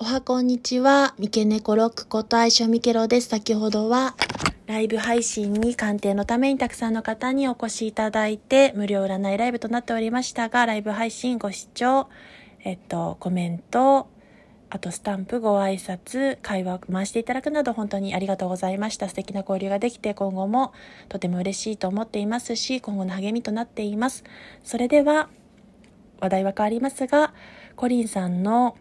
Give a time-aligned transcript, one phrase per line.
[0.00, 1.12] おはこんにちは。
[1.18, 3.26] 三毛猫ロックこと愛称ミケロです。
[3.26, 4.14] 先ほどは
[4.68, 12.08] ライブ配信に鑑定のためにたくさんの方にお越しいただいて無料占いライブとなっておりましたが、ライブ配信ご視聴、
[12.62, 14.06] えっと、コメント、
[14.70, 19.08] あとスタンプご挨拶、会話を回していただくなど本当にありがとうございました。
[19.08, 20.72] 素敵な交流ができて今後も
[21.08, 24.22] とても嬉しいと思っていますし、今後の励みとなっています。
[24.62, 25.28] それでは、
[26.20, 27.34] 話題は変わりますが、
[27.74, 28.76] コリンさんの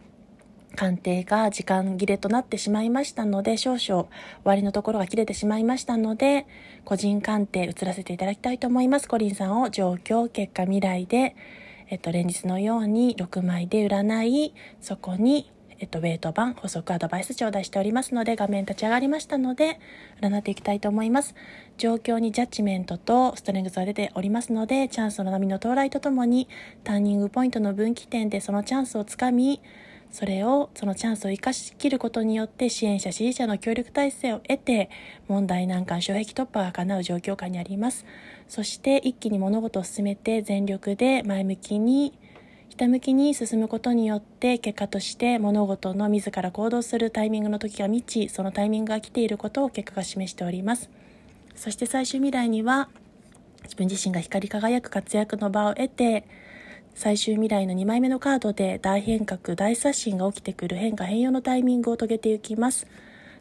[0.77, 4.07] 鑑定が時間切れとなってしまいましたので、少々終
[4.43, 6.45] わりのところが切れてしまいましたので、
[6.85, 9.09] 個人鑑定移らせていただきたいと思います。
[9.09, 11.35] コリンさんを状況、結果、未来で、
[11.89, 19.79] えっと、連日のように6枚で占い、そこに、えっと、ウェイト版、補足アドバイス頂戴しておりますので、画面立ち上がりましたので、
[20.21, 21.33] 占っていきたいと思います。
[21.77, 26.47] 状況にジャッジメントとストレングスが出ておりますので、チャンスの波の到来とともに、
[26.83, 29.61] ターニングポイントの分岐点でそのチャンスをつかみ、
[30.11, 34.89] それを、そのチャンスを生かしきることによって支援者、支持者の協力体制を得て、
[35.27, 38.05] 問題難関、障壁突破が叶う状況下にあります。
[38.47, 42.13] そして一気に物事を進めて全力で前向きに、
[42.69, 50.89] ひたむきに進むことによって結果として物事の自ら行動するタイミングの時が満ちそのタイミングが来ていることを結果が示しております
[51.55, 52.89] そして最終未来には
[53.63, 56.25] 自分自身が光り輝く活躍の場を得て
[56.97, 62.87] 最終未来の2枚目のカードで大変革、大刷新が起きてくる変化変容のタイミングを遂げていきます。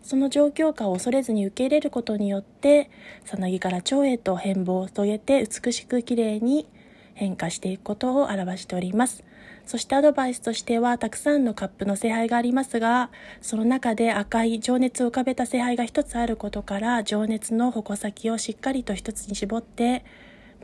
[0.02, 2.90] その状況下を恐れずに受け入れることによって、
[3.24, 6.66] さなぎから蝶へと変貌を遂げて美しく綺麗に
[7.14, 9.24] 変化していくことを表しております。
[9.64, 13.08] そしてアドバイスとしては、たくさんのカップの聖杯がありますが、
[13.40, 20.04] その中で赤い情熱を浮かべた聖杯が一つあることから、情熱の矛先をしっかりと一つに絞って、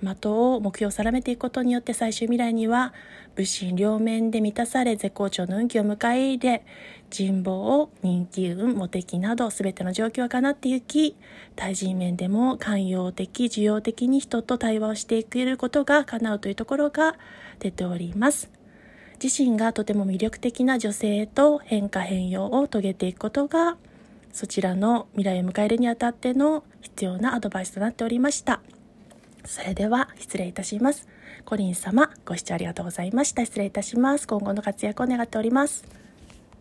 [0.02, 2.92] 的を目標を定めていくことによって最終未来には
[3.36, 6.64] 物心両面で満たされ絶好調の運気を迎え入れ
[7.10, 11.16] 人望人気運モテ期など全ての状況が叶っていき
[11.56, 17.16] 対人面でも寛容的需要的に人と対話をしていくことが叶うというところが
[17.60, 18.50] 出ております
[19.22, 23.76] 自身がとても魅力的な女性へと変化変容を遂げていくことが
[24.32, 28.62] そちらの未来を迎えるにあたっての必要なアドバイスとなっておりました。
[29.44, 31.08] それでは失礼いたします。
[31.44, 33.44] コリン様、ご視聴ありがとうございました。
[33.44, 34.26] 失礼いたします。
[34.26, 36.01] 今後の活躍を願っております。